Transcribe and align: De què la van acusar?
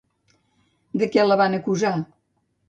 De 1.03 1.09
què 1.17 1.27
la 1.27 1.37
van 1.43 1.59
acusar? 1.59 1.93